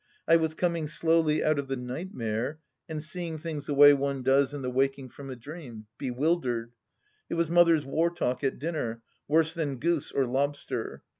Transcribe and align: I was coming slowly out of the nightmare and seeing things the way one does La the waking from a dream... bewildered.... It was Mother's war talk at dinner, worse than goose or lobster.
I 0.27 0.35
was 0.35 0.55
coming 0.55 0.87
slowly 0.87 1.43
out 1.43 1.59
of 1.59 1.67
the 1.67 1.77
nightmare 1.77 2.57
and 2.89 3.03
seeing 3.03 3.37
things 3.37 3.67
the 3.67 3.75
way 3.75 3.93
one 3.93 4.23
does 4.23 4.51
La 4.51 4.59
the 4.61 4.71
waking 4.71 5.09
from 5.09 5.29
a 5.29 5.35
dream... 5.35 5.85
bewildered.... 5.99 6.71
It 7.29 7.35
was 7.35 7.51
Mother's 7.51 7.85
war 7.85 8.09
talk 8.09 8.43
at 8.43 8.57
dinner, 8.57 9.03
worse 9.27 9.53
than 9.53 9.77
goose 9.77 10.11
or 10.11 10.25
lobster. 10.25 11.03